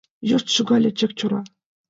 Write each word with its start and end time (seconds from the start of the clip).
Йошт 0.29 0.47
шогале 0.55 0.89
Чакчора. 0.99 1.41